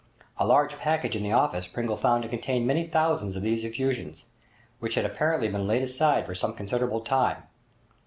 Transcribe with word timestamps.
A 0.39 0.47
large 0.47 0.77
package 0.79 1.15
in 1.15 1.21
the 1.21 1.31
office 1.31 1.67
Pringle 1.67 1.95
found 1.95 2.23
to 2.23 2.27
contain 2.27 2.65
many 2.65 2.87
thousands 2.87 3.35
of 3.35 3.43
these 3.43 3.63
effusions, 3.63 4.25
which 4.79 4.95
had 4.95 5.05
apparently 5.05 5.47
been 5.47 5.67
laid 5.67 5.83
aside 5.83 6.25
for 6.25 6.33
some 6.33 6.55
considerable 6.55 7.01
time. 7.01 7.43